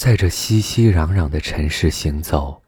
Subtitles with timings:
[0.00, 2.58] 在这熙熙攘攘的尘世行走，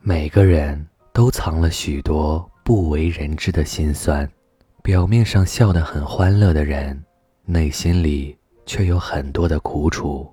[0.00, 4.28] 每个人都藏了许多不为人知的心酸。
[4.82, 7.00] 表面上笑得很欢乐的人，
[7.44, 10.26] 内心里却有很多的苦楚；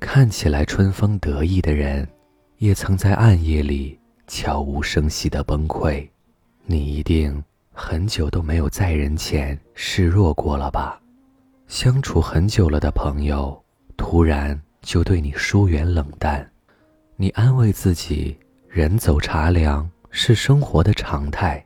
[0.00, 2.08] 看起来春风得意的人，
[2.56, 6.04] 也曾在暗夜里悄无声息的崩溃。
[6.66, 7.40] 你一定
[7.72, 11.00] 很久都没有在人前示弱过了吧？
[11.68, 13.62] 相处很久了的朋友，
[13.96, 14.60] 突然。
[14.82, 16.48] 就对你疏远冷淡，
[17.16, 18.36] 你安慰自己，
[18.68, 21.62] 人走茶凉是生活的常态。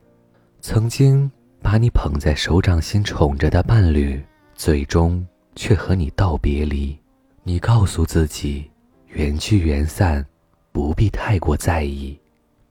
[0.60, 1.30] 曾经
[1.60, 4.22] 把你捧在手掌心宠着的伴侣，
[4.54, 6.98] 最终却和你道别离。
[7.42, 8.70] 你告诉自己，
[9.08, 10.24] 缘聚缘散，
[10.72, 12.18] 不必太过在意。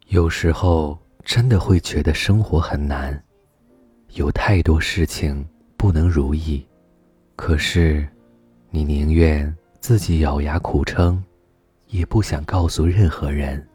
[0.07, 3.21] 有时候真的会觉得生活很难，
[4.13, 5.45] 有太多事情
[5.77, 6.65] 不能如意。
[7.35, 8.07] 可是，
[8.69, 9.55] 你宁愿。
[9.81, 11.21] 自己咬牙苦撑，
[11.87, 13.67] 也不想告诉任何人。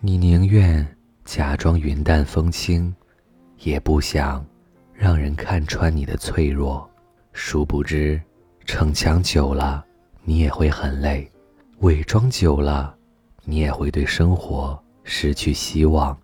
[0.00, 0.84] 你宁愿
[1.24, 2.92] 假装云淡风轻，
[3.60, 4.44] 也不想
[4.92, 6.90] 让人看穿你的脆弱。
[7.32, 8.20] 殊不知，
[8.66, 9.84] 逞强久了，
[10.24, 11.24] 你也会很累；
[11.82, 12.92] 伪装久了，
[13.44, 16.18] 你也会对生活失去希望。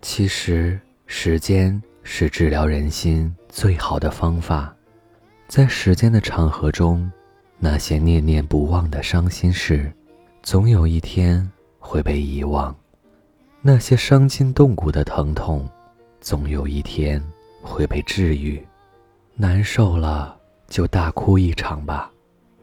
[0.00, 4.74] 其实，时间是治疗人心最好的方法，
[5.46, 7.12] 在时间的长河中。
[7.58, 9.92] 那些念念不忘的伤心事，
[10.42, 12.74] 总有一天会被遗忘；
[13.62, 15.68] 那些伤筋动骨的疼痛，
[16.20, 17.22] 总有一天
[17.62, 18.62] 会被治愈。
[19.34, 20.36] 难受了
[20.68, 22.10] 就大哭一场吧，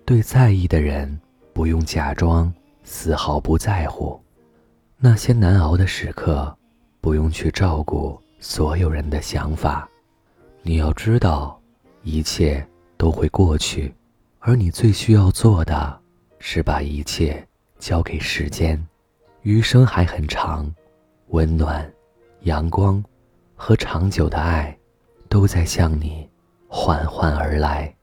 [0.05, 1.19] 对在意的人
[1.53, 4.19] 不用假装丝毫不在乎；
[4.97, 6.55] 那些难熬的时刻，
[7.01, 9.89] 不用去照顾所有人的想法。
[10.61, 11.59] 你要知道，
[12.03, 13.93] 一切都会过去。
[14.45, 16.01] 而你最需要做的，
[16.37, 17.47] 是把一切
[17.79, 18.77] 交给时间，
[19.43, 20.69] 余生还很长，
[21.29, 21.89] 温暖、
[22.41, 23.01] 阳光
[23.55, 24.77] 和长久的爱，
[25.29, 26.29] 都在向你
[26.67, 27.95] 缓缓而来。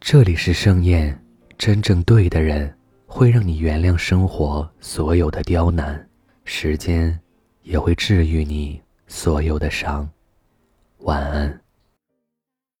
[0.00, 1.22] 这里是盛宴，
[1.58, 2.74] 真正对的人
[3.04, 6.08] 会让你原谅生活所有的刁难，
[6.42, 7.20] 时间
[7.64, 10.08] 也会治愈你所有的伤。
[11.00, 11.60] 晚安。